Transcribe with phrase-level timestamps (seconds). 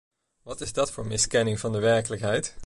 [0.41, 2.55] Wat is dat voor een miskenning van de werkelijkheid?